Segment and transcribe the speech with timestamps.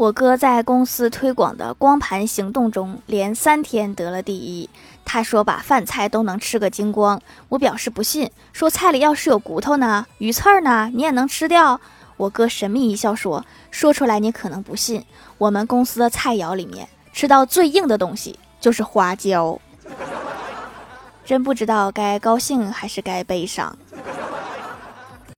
[0.00, 4.70] 我哥在公司推广的光盘行动中连三天得了第一。
[5.04, 11.78] 他说把饭菜都能吃个精光我表示不信说菜里要是有骨头呢鱼刺儿呢你也能吃掉。
[12.16, 15.04] 我哥神秘一笑说说出来你可能不信
[15.36, 19.60] 我们公司的菜肴里面吃到最硬的东西就是花椒。
[21.26, 23.76] 真不知道该高兴还是该悲伤。